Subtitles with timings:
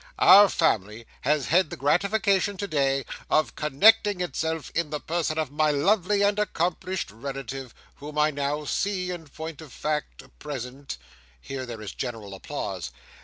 [0.17, 5.69] our family has had the gratification, today, of connecting itself, in the person of my
[5.69, 10.97] lovely and accomplished relative, whom I now see—in point of fact, present—"
[11.39, 12.89] Here there is general applause.